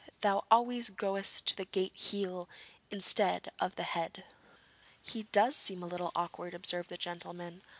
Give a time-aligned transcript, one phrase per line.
[0.21, 2.49] thou always goest to the gate heel
[2.89, 4.23] instead of the head.'
[5.03, 7.61] 'He does seem a little awkward,' observed the gentleman.